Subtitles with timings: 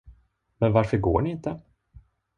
[0.57, 1.59] Men varför går ni inte?